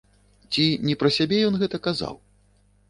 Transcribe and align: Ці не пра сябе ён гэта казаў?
Ці 0.55 0.65
не 0.87 0.95
пра 1.03 1.11
сябе 1.19 1.37
ён 1.51 1.61
гэта 1.65 1.77
казаў? 1.91 2.15